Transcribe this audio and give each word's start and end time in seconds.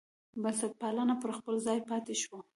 بنسټپالنه 0.41 1.15
پر 1.21 1.31
خپل 1.37 1.55
ځای 1.65 1.79
پاتې 1.89 2.13
شوه. 2.21 2.39